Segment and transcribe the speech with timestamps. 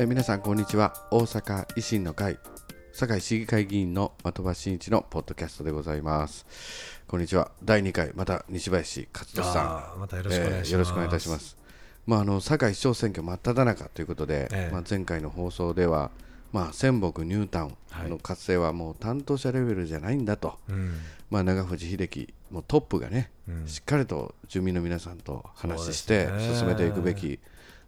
[0.00, 0.94] えー皆さんこんにちは。
[1.10, 2.38] 大阪維新の会
[2.92, 6.46] 堺市議会議員の的場真一のポッドキャストでございます。
[7.08, 7.50] こんにちは。
[7.64, 9.98] 第2回また西林勝利さん。
[9.98, 10.68] またよろしくお願いします。
[10.68, 11.56] えーよろしくお願いいたします。
[12.06, 14.72] まああの堺市長選挙真っ只中ということで、ええ。
[14.72, 16.12] まあ、前回の放送では
[16.52, 17.72] まあ仙北ニュータウ
[18.06, 20.94] ンの活性はもう担当者レベルじゃないんだと、うん。
[21.28, 23.66] まあ、長藤秀樹もうトップがね、うん。
[23.66, 27.40] しっかりと住民の皆さんと話して進めていくべき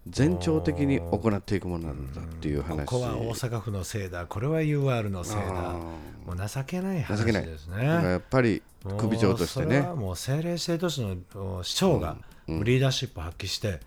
[0.09, 2.87] 全庁的に行っていくものなんだっていう話。
[2.87, 4.27] ここは大阪府のせいだ。
[4.27, 5.43] これは UR のせいだ。
[5.47, 7.85] あもう情けない話ですね。
[7.85, 8.63] やっぱり
[8.99, 9.81] 首長としてね。
[9.81, 11.17] もうそれはもう政令指定都市の
[11.59, 12.17] お市長が
[12.49, 13.81] リーダーシップ発揮して、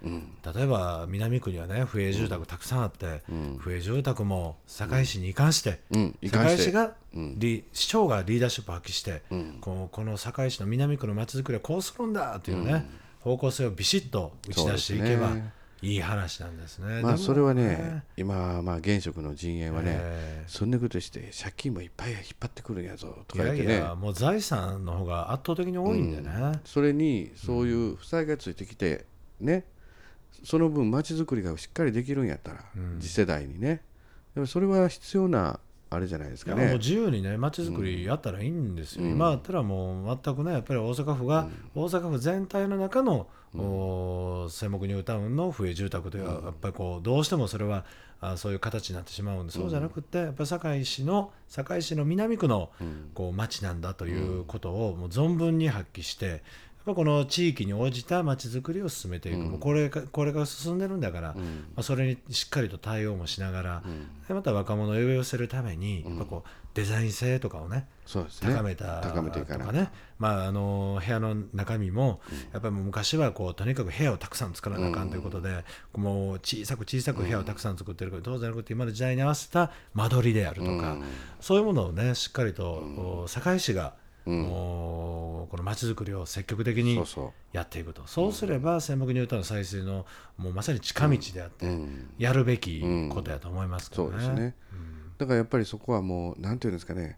[0.56, 3.22] 例えば南区にはね不営住宅たくさんあって、
[3.58, 6.16] 不営住宅も堺市に関して、うん。
[6.22, 9.24] 堺市がリ、市長がリーダーシップ発揮して、
[9.62, 12.88] この堺市の南区のまちづくりはこうするんだというね、
[13.22, 15.32] 方向性をビシッと打ち出していけば
[15.84, 17.02] いい話なんですね。
[17.02, 23.80] まあそれはね今まあ現職の陣営はねえそんなことして借金もいっぱい引っ張ってくるんやぞといやいか言ってね。
[23.80, 26.62] や、もう財産の方が圧倒的に多いんでね。
[26.64, 29.06] それにそういう負債がついてきて
[29.42, 29.66] ね
[30.46, 32.64] その分まちづくりがしっかりできるんやったら
[33.02, 33.82] 次世代にね。
[34.36, 35.60] でもそれは必要な
[35.96, 36.66] あれじゃないですかね。
[36.66, 47.86] もう自由にね街づくりやったらいいんですよ、今だったらもう全くねやっぱり大阪府が、大阪府全体の中の、お仙北ニュータウンの不営住宅というのはやっぱりこうどうしてもそれは
[48.20, 52.72] あそういう形になってしまうんでそうじゃなくてやっぱり堺市の堺市の南区の
[53.14, 56.42] こう町なんだということをもう存分に発揮して
[56.86, 61.42] この地域に応じた街づくりを進めていく、もうこれがこれが進んでるんだから、ま
[61.78, 63.84] あ、それにしっかりと対応もしながら、
[64.28, 67.88] でまた若者を呼び寄せるために、やっぱこうデザイン性とかをね
[68.42, 72.20] 高めた高めていかね、まあ、あの部屋の中身も
[72.52, 75.64] やっぱり昔はこうとにかく部屋をたくさん作らなあかんということで、
[75.96, 80.98] もう小さく小さく部屋をたくさん作ってるけど、どうじゃなくて今の時代に合わせた間取りであるとか、
[81.40, 83.94] そういうものをねしっかりと、こう堺市が、
[84.26, 87.04] この街づくりを積極的に
[87.52, 88.04] やっていくと。
[88.08, 90.06] そうすれば仙北ニュータウン再生の
[90.38, 91.68] もうまさに近道であって、
[92.18, 94.16] やるべきことやと思いますけそどね。
[94.18, 94.56] うですね、
[95.18, 97.18] だからやっぱりそこはもうなんていうんですかね。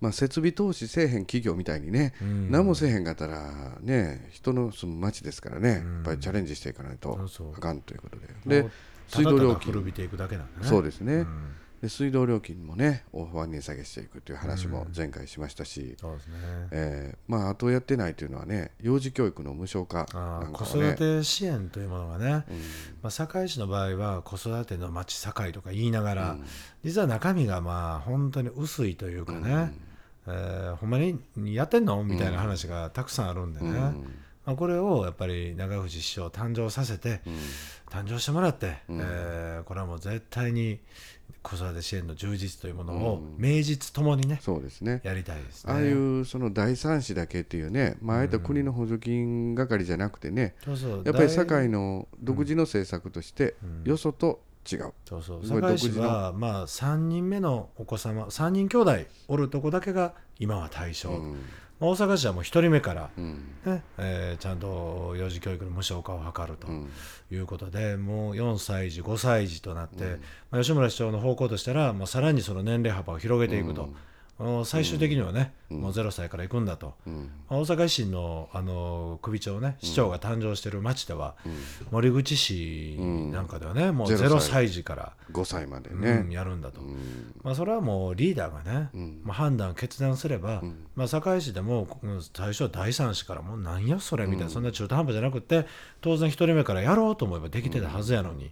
[0.00, 2.14] まあ、設備投資せえへん企業みたいにね、
[2.48, 7.18] 何もせえへんかったらね人の住む町ですからね、やっぱりチャレンジしていかないと
[7.56, 8.26] あかんということで。
[8.62, 8.70] もで
[9.08, 9.72] 水道料金。
[9.72, 10.66] 古びていくだけなんでね。
[10.66, 11.26] そうですね、
[11.80, 16.34] で水道料金もね大幅に値下げしていくという話も前回しましたし、そうですね。
[16.72, 20.90] えーまああとやってないというのはね幼児教育の無償化なんかはね。
[20.90, 22.44] 育て支援というものがね、
[23.02, 26.36] まあ、堺市の場合は子育ての町堺とか言いながら、
[26.84, 29.72] 実は中身がまあ本当に薄いというかね、
[30.26, 31.18] えーほんまに
[31.54, 32.04] やってんの？
[32.04, 33.94] みたいな話がたくさんあるんでね、
[34.50, 37.20] まあ、これをやっぱり長藤市長誕生させて、
[37.88, 40.80] 誕生してもらって、えーこれはもう絶対に
[41.42, 45.00] 子育て支援の充実というものを名実ともにね、そうですね。
[45.04, 45.72] やりたいですね。
[45.72, 51.02] ああいうその第三子だけっていうね、まあ、あえて国の補助金係じゃなくてね、そうそう。
[51.04, 55.46] やっぱり大堺の独自の政策として、よそと違う、そうそう。
[55.46, 58.92] 堺市はまあ3人目のお子様3人兄弟
[59.28, 61.20] おるとこだけが今は対象、まあ
[61.80, 63.10] 大阪市はもう1人目から、
[63.64, 66.68] ねえーちゃんと幼児教育の無償化を図ると
[67.34, 70.18] いうことで、もう4歳児5歳児となって、
[70.50, 73.90] まあ、吉村市長の方向としたら、まあ、さらにその年齢幅を広げていくと。
[74.64, 76.94] 最終的にはね、もう0歳から行くんだと、
[77.48, 81.34] まあ大阪維新のあの首長ね、市長が誕生している町では、
[81.90, 82.96] 森口市
[83.32, 86.80] なんかではね、もう0 0歳児から、5歳までうね、ん、やるんだと、
[87.42, 88.88] まあ、それはもうリーダーがね、
[89.22, 90.62] まあ、判断、決断すれば、
[90.96, 95.66] まあ、堺市でもうん最初は第三子からもうなんやそれみたいな、そんな中途半端じゃなくて
[96.00, 98.50] 当然1人目からやろうと思えばできてたはずやのに、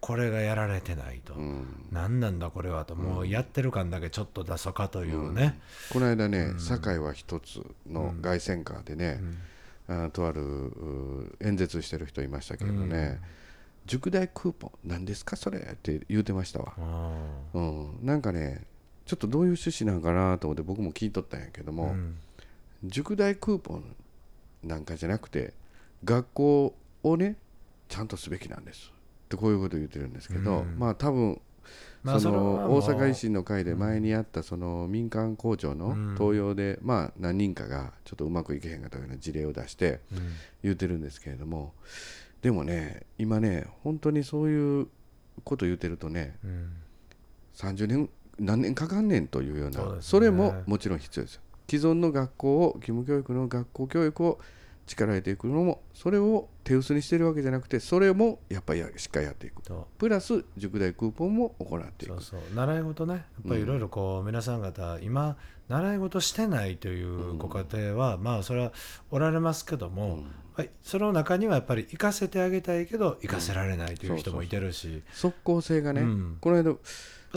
[0.00, 1.34] これがやられてないと、
[1.90, 2.94] 何なんだこれはと。
[2.94, 5.58] もうやってる感だけちょっと出そうかというね、
[5.92, 9.20] この間ね、堺は一つの凱旋カーでね、
[9.88, 13.18] あとあるう演説してる人いましたけどね、
[13.86, 17.12] 塾代クーポン何ですかそれって言うてましたわ、あ
[17.54, 18.66] うん、なんかね
[19.06, 21.96] ちょっとどういう趣旨なんかなと思って僕も聞いとったんやけども、
[22.84, 23.96] 塾代クーポン
[24.62, 25.54] なんかじゃなくて
[26.04, 27.36] 学校をね
[27.88, 28.92] ちゃんとすべきなんです。
[29.26, 31.40] ってこういうことを言ってるんですけど、まあ多分
[32.02, 40.00] まあその大阪維新の会で前にあったその民間校長の登用で、まあ何人かがちょっとうまくいけへんかったような事例を出して
[40.62, 41.74] 言ってるんですけれども
[42.40, 44.86] でもね今ね本当にそういう
[45.44, 46.72] こと言ってるとねうん。
[47.54, 48.08] 30年
[48.38, 51.42] 何年かかんねんというようなそれももちろん必要ですよ。
[51.68, 54.38] 既存の学校を義務教育の学校教育を
[54.88, 59.62] 力入れていくのもそれを手薄にしてるわけじゃなくてそれもやっぱりしっかりやっていく。
[59.98, 62.14] プラス塾代クーポンも行っていく。
[62.14, 63.14] そうそう習い事ね。
[63.14, 65.36] やっぱりいろいろこう皆さん方、今
[65.68, 68.72] 習い事してないというご家庭は、まあそれは
[69.10, 70.24] おられますけども、
[70.58, 76.38] はい、その中にはやっぱり行かせてあげたいけど行かせられないという人もいてるし、即効性がね、うん。
[76.40, 76.74] この間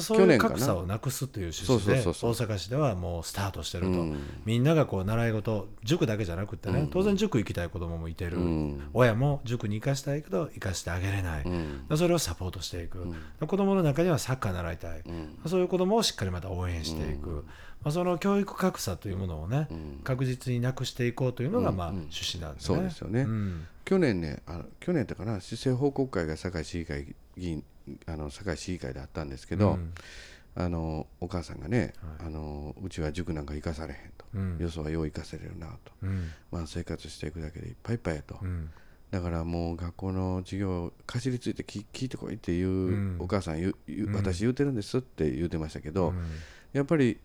[0.01, 4.19] そういう格差をなくすという趣旨で大阪市ではもうスタートしてると、うん。
[4.43, 8.89] みんながこう習い事塾だけじゃなくってね、当然塾行きたい子どももいてる、うん。
[8.91, 11.49] 親も塾に行かしたいけど行かせてあげれない、う
[11.93, 11.97] ん。
[11.97, 13.05] それをサポートしていく、
[13.45, 15.03] 子どもの中にはサッカー習いたい、
[15.45, 17.45] そういう子どもをしっかりまた応援していく、
[17.83, 19.67] まあ、その教育格差というものをね、
[20.03, 22.75] 確実になくしていこうというのがまあ趣旨なんですね。
[22.75, 23.21] そうですよね。
[23.21, 23.67] うん。
[23.83, 27.63] 去年ねあの去年ってかな市政報告会が堺市議会議員
[28.05, 29.93] あの堺市議会であったんですけど、うん。
[30.53, 34.57] あのお母さんがね、あのうちは塾なんか行かされへんと、うん。
[34.59, 36.29] よそはよう行かせれるなと、うん。
[36.51, 38.69] まあ、生活していくだけでいっぱいいっぱいやと、うん。
[39.11, 43.17] だからもう学校の授業かじりついて聞聞いてこいっていう、うん。
[43.19, 46.25] お母さん言うん私言うてるんですって言うてましたけど、うん。
[46.73, 47.17] やっぱり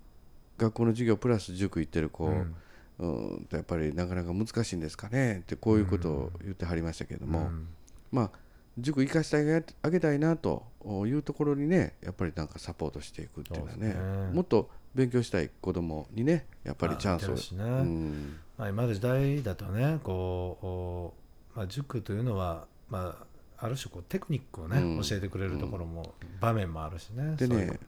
[0.59, 2.55] 学校の授業プラス塾行ってる子、うん。
[2.99, 7.69] うんやっぱりなかなか難しいんですかねってこういうことを言ってはりましたけども、うん。
[8.11, 8.31] まあ
[8.79, 10.65] 塾行かせてあげあげたいなと
[11.07, 13.95] いうところにねやっぱりなんかサポートしていくっていうのはねね。
[14.33, 18.39] もっと勉強したい子供にねやっぱりチャンスを、まあうん。
[18.57, 21.15] まあ、今の時代だとねこうお
[21.57, 23.27] まあ、塾というのは、まあ、
[23.59, 25.03] ある種こうテクニックをね、うん。
[25.03, 27.37] 教えてくれるところも、場面もあるしね。
[27.37, 27.79] でね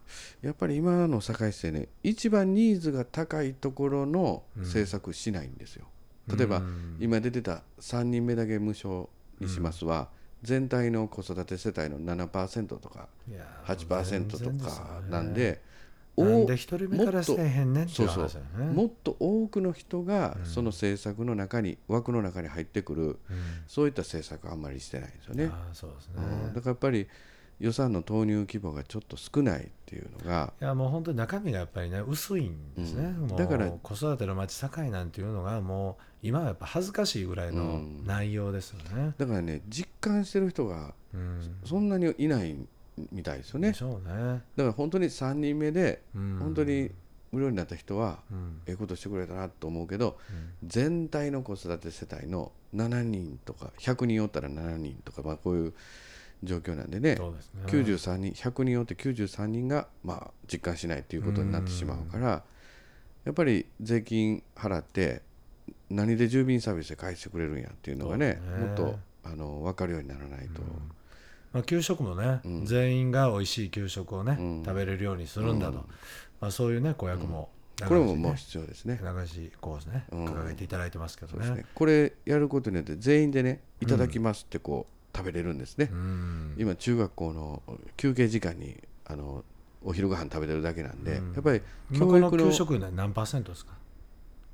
[0.42, 5.86] やっぱり今の堺市でね一番ニーズが高いところの政策しないんですよ、
[6.34, 6.96] 例えば、うん。
[7.00, 9.08] 今出てた3人目だけ無償
[9.40, 10.08] にしますは、
[10.42, 15.10] 全体の子育て世帯の7%とかいや8%とかね。
[15.10, 15.62] なんで、
[16.24, 18.72] なんおで一人目からせえへんねんっていう話だよね。
[18.72, 23.18] もっと多くの人がその政策の中に、枠の中に入ってくるうん。
[23.66, 26.14] そういった政策はあんまりしてないんですよね、ああそうですね。
[26.16, 26.54] うん。
[26.54, 27.06] だからやっぱり
[27.60, 33.26] 予算の投入規模がちょっと少ないっていうのがいやもう本当に中身がやっぱりね薄いんですね、うん。
[33.28, 38.04] もうだから子育ての街堺なんていうのがもう今はやっぱ恥ずかしいぐらいのうん。
[38.06, 39.14] 内容ですよね。
[39.18, 41.56] だからね実感してる人がうん。
[41.64, 42.56] そんなにいない
[43.12, 43.72] みたいですよね。
[43.72, 44.42] でしょうね。
[44.56, 46.38] だから本当に3人目でうん。
[46.40, 46.90] 本当に
[47.30, 48.60] 無料になった人はうん。
[48.66, 50.18] ええことしてくれたなと思うけど
[50.64, 55.74] 全体の子育て世帯の7人とか100人おったら7人とかまあこういう
[56.44, 57.16] 状況なんでね。
[57.16, 57.62] そうですね。
[57.66, 62.42] 93人100人おって93人がまあ実感しないということになってしまうから
[63.24, 65.22] やっぱり税金払って
[65.90, 68.40] 何で住民サービスで返してくれるんやっていうのがねね。
[68.66, 70.62] もっとあの分かるようにならないと、
[71.52, 72.66] まあ、給食もね、うん。
[72.66, 74.62] 全員が美味しい給食をね、うん。
[74.64, 75.84] 食べれるようにするんだと、うん。
[76.40, 77.50] まあ、そういうね公約も
[77.86, 79.00] これももう長必要ですね。
[79.02, 80.24] 長しこうですね、うん。
[80.26, 81.50] 掲げていただいてますけどね。
[81.50, 81.64] ね。
[81.74, 85.88] これやることによって全員でねいただきますってこう食べれるんですね。
[85.92, 86.54] うん。
[86.58, 87.62] 今中学校の
[87.96, 89.44] 休憩時間にあの
[89.84, 91.32] お昼ご飯食べてるだけなんで、うん。
[91.34, 91.60] やっぱり
[91.96, 93.72] 教育の給食ね何パーセントですか、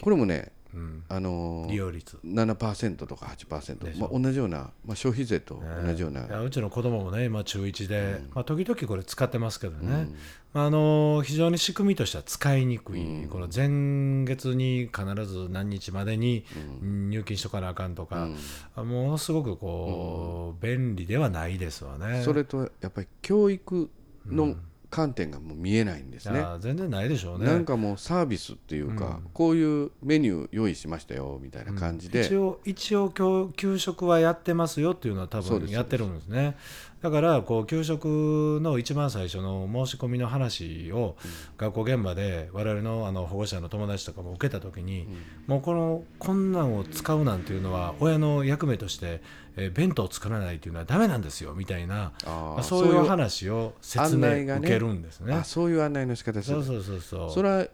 [0.02, 2.18] これもねうん、あの利用率。
[2.24, 4.00] 7%とかで8%、しょ。
[4.00, 10.16] まあ、同じような、まあ、消費税と同じような、いやうちの子供もね今中1で、まあ、時々これ使ってますけどね、うん。
[10.52, 13.28] まあ、あの非常に仕組みとしては使いにくい、うん。
[13.28, 16.44] この前月に必ず何日までに
[16.82, 18.28] 入金しとかなあかんとか、
[18.76, 22.22] ものすごくこう、便利ではないですわね。
[22.24, 23.90] それとやっぱり教育
[24.26, 24.56] の
[24.94, 26.40] 観点がもう見えないんですね。
[26.60, 27.46] 全然ないでしょうね。
[27.46, 36.56] なんかもうサービスっていうか、こういうメニュー用意しましたよみたいな感じで、一応一応今日給食はやってますよっていうのは多分やってるんですね
[37.04, 41.16] だからこう給食の一番最初の申し込みの話を
[41.58, 45.06] 学校現場で我々のあの保護者の友達とかも受けた時に、
[45.46, 49.20] もうこのこんなんを使うなんていうのは親の役目として、
[49.56, 55.34] えー弁当を作らないというのはダメなんですよみたいなあーまあそういう話を説明受けるんですね。
[55.34, 57.30] あそういう案内の仕方するそうそうそうそう。
[57.30, 57.66] それは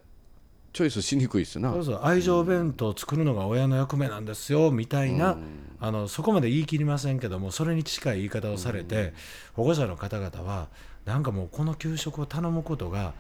[0.73, 1.73] チョイスしにくいっすな。
[1.73, 5.37] そうそう愛情弁当を作るのが親の役目なんですよみたいな、
[5.81, 9.13] あのそこまで言い切りませんけどもそれに近い言い方をされて、
[9.55, 10.69] 保護者の方々は
[11.11, 13.15] なんかもうこの給食を頼むことが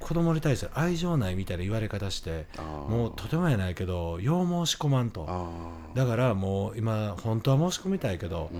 [0.00, 5.24] 子供に対する愛情ないみたいな言われ方してもうとてもやないけどよう申し込まんと。
[5.28, 5.48] あ
[5.94, 8.50] だからもう今本当は申し込みたいけど、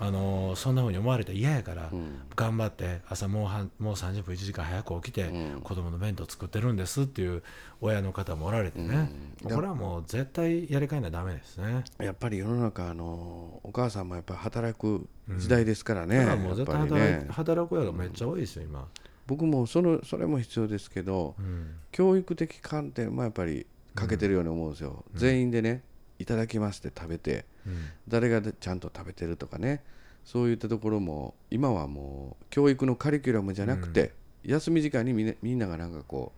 [0.00, 1.90] あのそんな風に思われて嫌やから、
[2.36, 5.30] 頑張って朝もうはんもう30分1時間早く起きて、
[5.62, 7.42] 子供の弁当作ってるんですっていう
[7.80, 9.10] 親の方もおられてね、
[9.42, 11.84] これはもう絶対やり替えなダメですね。
[11.98, 18.88] あやっぱり世の中あのお母さんもやっぱり働く時代ですからね、だからもうやっ絶対ぱり働いね働く親がめっちゃ多いですよ今、
[19.26, 21.76] 僕もそのそれも必要ですけど、うん。
[21.92, 25.82] 教育的観点もやっぱり欠けてるように思うんですよ、全員でね
[26.18, 27.86] いただきますって食べてうん。
[28.08, 29.82] 誰がちゃんと食べてるとかね
[30.24, 34.12] そういったところも今はもう教育のカリキュラムじゃなくて、
[34.42, 36.32] 休み時間にみんなみんながなんかこ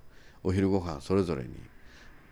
[0.45, 1.49] うお昼ご飯それぞれに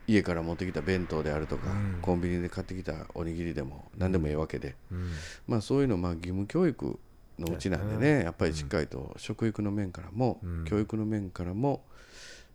[0.07, 1.99] 家から持ってきた弁当であるとか、うん。
[2.03, 5.11] コンビニで買ってきたおにぎりでも何でもいいわけで、うん。
[5.47, 6.99] まあ、そういうのまあ義務教育
[7.39, 10.65] のうちなんでねやっぱりしっかりと食育の面からも、うん。
[10.65, 11.83] 教育の面からも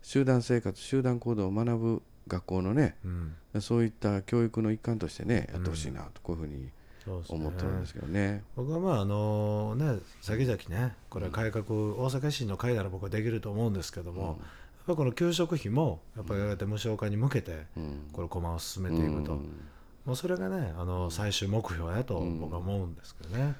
[0.02, 3.62] 集団生活集団行動を学ぶ学校のねうん。
[3.62, 6.70] そういった教育の一環としてねやってほしいなとこういうふうに
[7.28, 8.44] 思ってるんですけどね。
[8.56, 14.40] 僕はまああのね先々ねこれ改革、大阪維新の会なら僕はできると思うんですけども、
[14.88, 18.10] ぱこの給食費もやっぱりやがて無償化に向けてうん。
[18.12, 19.40] これ駒を進めていくと、うん。
[20.06, 23.56] もうそれがねあの最終目標やと僕は思うんですけどね。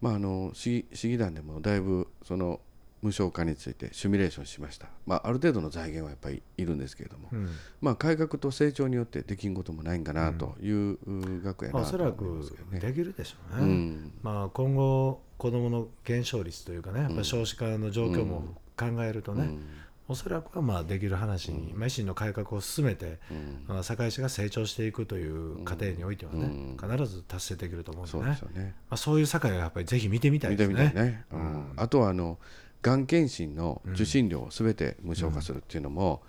[0.00, 2.60] まあ、あの市議市議団でもだいぶその
[3.00, 7.48] 無償化についてシミュレーションしました、まあ、ある程度の財源はやっぱりいるんですけれども、うん。
[7.82, 10.98] まあ、改革と成長によってできんこともないんかなという
[11.42, 12.56] 学やまあ、なとおそらく。
[12.80, 13.74] できるでしょううね。
[13.74, 14.12] ん。
[14.22, 19.66] まあ、今後子どもの減少率というかねやっぱり少子化の状況も考えるとね、うん
[20.06, 23.64] おそらくはまあできる話に、まあ維新の改革を進めて、うん。
[23.66, 26.76] まあ堺市が成長していくという過程においてはね、うん。
[26.80, 28.74] 必ず達成できると思うんでそうねですよね。
[28.90, 30.84] まあ、そういう堺をやっぱりぜひ見てみたいですね。
[30.84, 31.24] みたいね。
[31.32, 31.72] うん。
[31.76, 32.38] あとはあの
[32.82, 36.22] がん検診の受診料をすべて無償化するっていうのも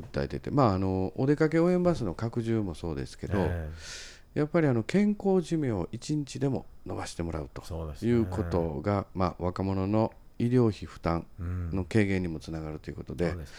[0.00, 3.70] 訴えてて、まああのお出かけ応援バスの拡充もそうですけど、え
[4.34, 7.62] やっぱりあの健康寿命を1日でも伸ばしてもらうと
[8.06, 11.70] いうことが、まあ、若者の医療費負担うん。
[11.70, 13.56] の軽減にもつながるということで、そうですね。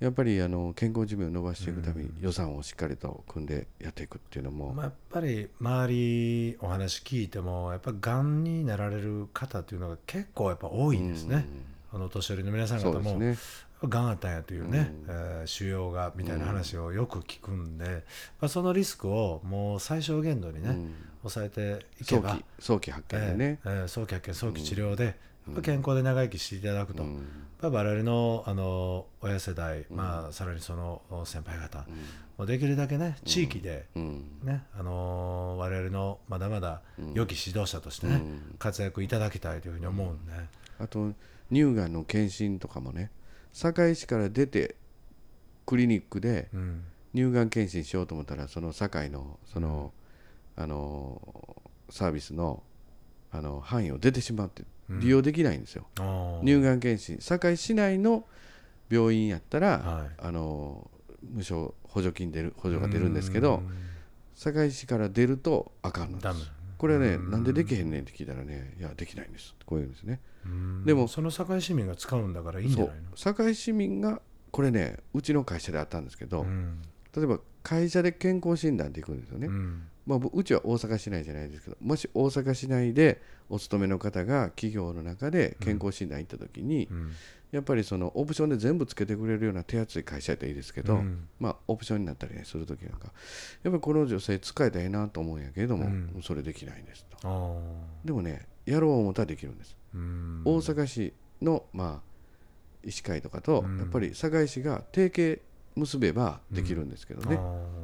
[0.00, 11.46] やっぱりあの健康寿命を伸ばしていくために予算をしっかりと組んでやっていくっていうのも、まあ、やっぱり周りお話聞いてもやっぱがんになられる方っていうのが結構やっぱ多いんですね、
[11.92, 13.36] あのお年寄りの皆さん方もね。
[13.84, 15.06] がんあったんやというね、うん。
[15.08, 18.04] えー腫瘍がみたいな話をよく聞くんで、
[18.40, 20.94] まあ、そのリスクをもう最小限度にね、うん。
[21.22, 23.60] 抑えていけば早期発見でね。
[23.64, 25.18] えーえー早期発見早期治療で、
[25.62, 27.14] 健康で長生きしていただくと、うん。
[27.62, 31.86] やっぱ我々のあの親世代、まあ、さらにその先輩方、
[32.36, 34.24] もうできるだけね地域で、うん。
[34.42, 36.82] ねあのー我々のまだまだ
[37.14, 38.22] 良き指導者としてね、
[38.58, 40.32] 活躍いただきたいというふうに思うんで、
[40.78, 41.12] あと
[41.50, 43.10] 乳がんの検診とかもね
[43.52, 44.76] 堺市から出て
[45.64, 46.84] クリニックでうん。
[47.14, 49.94] 乳がん検診しようと思ったらその堺のその、
[50.54, 51.56] あの
[51.88, 52.62] サービスの
[53.36, 56.40] あの範囲を出てしまって利用できないんですよ、あー。
[56.40, 58.24] 乳がん検診堺市内の
[58.88, 60.10] 病院やったら、はい。
[60.18, 60.90] あの
[61.32, 63.62] 無償補助金出る補助が出るんですけど
[64.34, 66.52] 堺市から出るとあかんのです。
[66.78, 69.54] これはねなんでできへんねんって聞いたらねいやできないんです。
[69.64, 70.20] こういうんですね。
[70.44, 70.84] うん。
[70.84, 73.16] でもその堺市民が使うんだからいいんじゃないの？
[73.16, 74.20] 堺市民が
[74.52, 76.82] これねうちの会社であったんですけど、うん。
[77.16, 79.88] 例えば会社で健康診断で行くんですよね、うん。
[80.06, 83.20] まあ、僕うちは大阪市内じゃないですけどもし大阪市内で
[83.50, 87.12] お勤めの方が企業の中で健康診断行った時に、うん。
[87.50, 91.26] やっぱりそのオプションで全部つけてくれるような手厚い会社やったらいいですけど、うん。
[91.40, 93.06] まあ、オプションになったり、ね、する時なんか
[93.64, 96.22] やっぱりこの女性使いたいなと思うんやけれども、うん。
[96.22, 97.60] それできないんですと。
[98.04, 100.42] でもねやろう思ったらできるんです、うん。
[100.44, 102.00] 大阪市の、まあ、
[102.84, 103.78] 医師会とかと、うん。
[103.78, 105.40] やっぱり堺市が提携
[105.76, 107.36] 結べばできるんですけどね、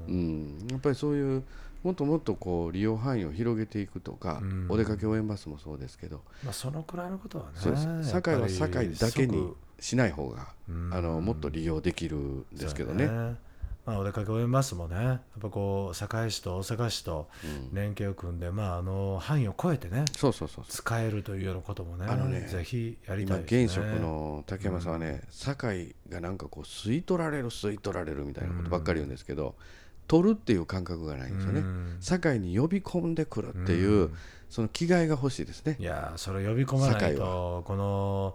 [0.09, 1.45] うんうんやっぱりそういう
[1.85, 10.49] もっともっとこう利用範囲を広げていくとか、うんお出かけ応援バスもそうですけど、まあそのくらいのことはね堺は堺だけにしない方が、
[10.91, 13.37] あのもっと利用できるんですけどね。
[13.85, 14.97] まあ、お出かけ応援バスもね。
[14.97, 17.75] やっぱこう堺市と大阪市とうん。
[17.75, 22.07] 連携を組んで、まあ、あの範囲を超えてねそうそうそう使えるというようなこともね。
[22.09, 23.65] あのねぜひやりた今いですね。
[23.65, 29.57] 現職の竹山さんはね、堺がなんかこう吸い取られる吸い取られるみたいなことばっかり言うんですけど、
[30.07, 31.97] 取るっていう感覚がないんですよね、うん。
[32.01, 34.11] 堺に呼び込んでくるっていう、
[34.53, 35.77] その気概が欲しいですね。
[35.81, 38.35] いやーそれ呼び込まない堺とこの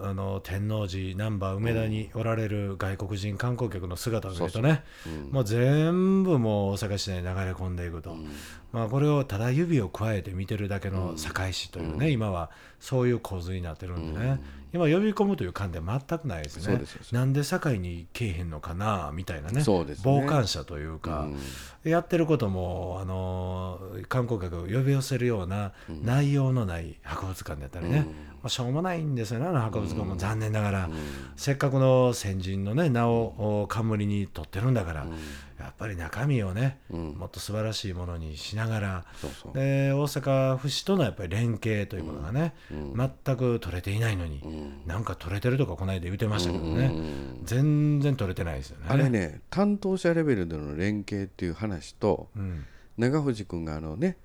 [0.00, 5.30] あの天王寺難波梅田におられる外国人観光客の姿を見るとねうん。
[5.30, 8.30] もう全部もう大阪市内に流れ込んでいくと、うん
[8.72, 14.40] まあ、これをただ指を加えて見てるだけの堺市というね、今はそういう構図になってるんでね、
[14.74, 16.80] 今呼び込むという観点全くないですね。
[17.12, 19.62] なんで堺に来えへんのかなみたいなね。
[19.62, 20.12] そうですね。
[20.12, 21.28] 傍観者というか、
[21.84, 21.90] うん。
[21.90, 28.06] やってることも、あのー観光客を呼び寄せるような内容のない博物館だったりね、
[28.42, 30.16] まあ、しょうもないんですよねあの博物館も。
[30.16, 30.90] 残念ながら、
[31.36, 35.06] せっかくの先人の、ね、名をお冠に取ってるんだから、
[35.58, 39.04] やっぱり中身をね、うんもっと素晴らしいものにしながら、
[39.42, 44.42] そで大阪府市とのやっぱり連携というものがね、全く取れていないのに、
[44.86, 46.92] なんか取れてるとかこの間言ってましたけどね、
[47.44, 48.86] 全然取れてないですよね。
[48.88, 52.64] あれね担当者レベルでの連携っていう話とうん。
[52.98, 54.16] 長藤君があのね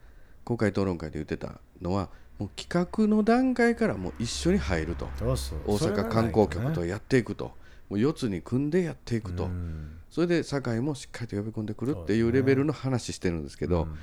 [0.43, 2.09] 公開討論会で言ってたのは
[2.39, 5.07] もう企画の段階からもう一緒に入ると。
[5.19, 7.51] 大阪観光局とやっていくと
[7.89, 9.97] もう四つに組んでやっていくと、うん。
[10.09, 13.97] それで堺もしっかりと呼び込んでくるっていうレベルの話してるんですけどうん。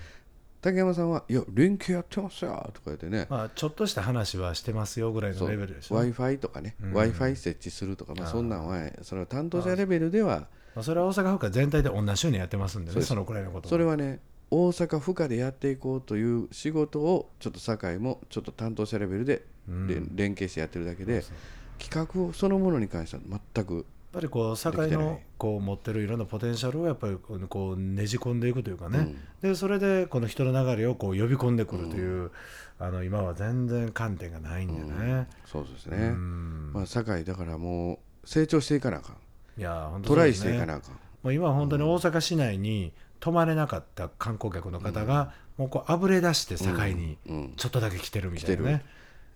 [0.60, 3.26] 竹山さんは「いや連携やってますよ」とか言ってね。
[3.30, 5.94] まあちょっとした話はしてますよぐらいのレベルでしょ。
[5.94, 6.92] w i f i とかね、うん。
[6.92, 14.20] w i f i 設置するとか、まあ、そんなんはそれは担当者レベルではまあそれは大阪府下全体で同じようにやってますんでねそのくらいのことそれはね
[14.50, 19.86] 大阪府下でやっていこうという仕事をちょっと堺もちょっと担当者レベルでうん。
[19.86, 21.36] 連連携してやってるだけでそう
[21.80, 23.22] 企画そのものに関しては
[23.54, 27.16] 全くやっぱりこう堺のこう持ってるいろんなポテンシャルをやっぱり
[27.48, 29.18] こうねじ込んでいくというかね、うん。
[29.40, 32.32] でそれでこの人の流れをこう呼び込んでくるという、
[32.80, 35.28] あの今は全然観点がないんでね。
[35.46, 36.72] そうですうね、ん。
[36.72, 39.60] まあ、堺だからもう成長していかなあかん。
[39.60, 40.90] いや本当トライしていかなあかん、
[41.22, 48.84] もう今は本当に大阪市内に泊まれなかった観光客の方が、もうこうあぶれ出して堺にうん、ちょっとだけ来てるみたいなね。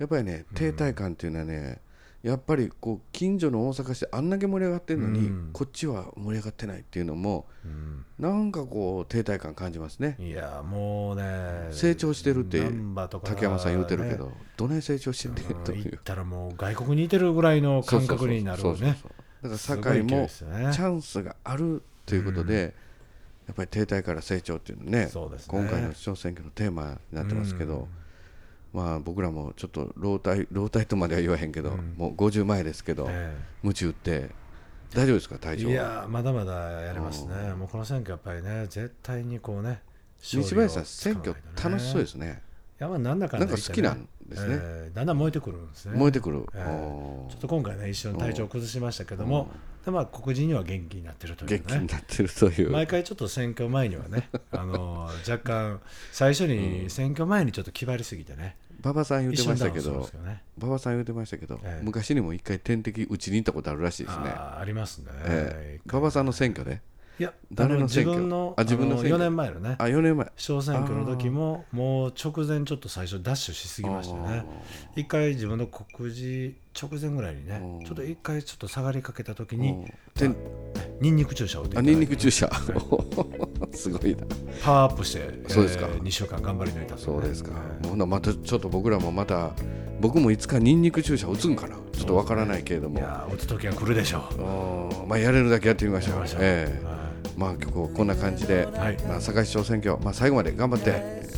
[0.00, 1.80] やっぱりね停滞感っていうのはね、
[2.24, 5.50] やっぱりこう近所の大阪市であんだけ盛り上がってるのに、うん。
[5.52, 8.06] こっちは盛り上がってないっていうのもうん。
[8.18, 10.16] なんかこう停滞感感じますね。
[10.18, 12.62] いやもうね成長してるって
[13.24, 15.84] 竹山さん言うてるけねど、どない成長してんねんという。
[15.84, 18.96] うん行ったらもう外国にいてるぐらいの感覚になるね。
[19.42, 22.74] だから堺もチャンスがあるということで、
[23.46, 25.10] やっぱり停滞から成長っていうのねね。
[25.46, 27.88] 今回の市長選挙のテーマになってますけど、
[28.74, 31.94] まあ僕らもちょっと老体老体とまでは言わへんけど、うん。
[31.96, 34.30] もう50前ですけど、え鞭打って
[34.92, 36.52] 大丈夫ですかえ体調いやまだまだ
[36.82, 37.54] やれますね。
[37.54, 39.80] もうこの選挙やっぱりね絶対にこうね
[40.20, 42.42] 西林さん選挙楽しそうですね。
[42.80, 44.08] いやまあなんだかんだ言ってなんか好きなん？
[44.34, 44.58] ですね。
[44.60, 45.98] ええだんだん燃えてくるんですね。
[45.98, 49.48] 燃えてくる、えーちょっと今回ね一瞬体調崩しましたけども、
[49.84, 51.62] でまあ黒人には元気になってるというね。
[51.66, 55.80] 元気になってるという、毎回ちょっと選挙前にはね、 あの若干
[56.12, 60.08] 最初に選挙前にちょっと気張りすぎてね、馬場さん言ってましたけど。
[60.58, 61.84] 馬場さん言ってましたけど、ええ。
[61.84, 64.26] 昔にも一回点滴打ちに行ったことあるらしいですね。
[64.26, 65.06] ありますね。
[65.24, 65.90] ええ。
[65.90, 66.80] 馬場さんの選挙で
[67.18, 68.16] いや、誰の選挙？
[68.16, 69.16] あ自分のあ自分の選挙。
[69.16, 69.76] 4年前のね。
[69.78, 70.32] あ、4年前。
[70.36, 74.44] 市長選挙の時ももう直前ちょっと最初ダッシュしすぎましたね。
[74.96, 77.84] 一回自分の告示直前ぐらいにねうん。
[77.84, 79.86] ちょっと一回ちょっと下がりかけた時うに
[81.00, 82.50] ニンニク注射を打っていあニンニク注射。
[83.72, 84.24] すごいな。
[84.64, 85.86] パワーアップしてそうですか。
[85.86, 89.52] 2週間頑張り抜いたそうですか、えもうほなまたちょっと僕らもまた
[90.00, 91.76] 僕もいつかニンニク注射打つんかな？
[91.92, 95.00] ちょっとわからないけれども、えいやー打つ時は来るでしょう。
[95.00, 95.08] うん。
[95.08, 96.24] まあやれるだけやってみましょう。
[96.40, 96.84] ええ。
[96.84, 97.03] は
[97.36, 98.96] まあ今日こんな感じで、はい。
[99.08, 100.90] まあ、堺市長選挙、まあ、最後まで頑張って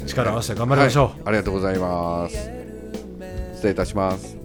[0.04, 1.14] い力を合わせて頑張りましょう、はい。
[1.26, 2.36] ありがとうございます。
[3.56, 4.35] 失礼いたします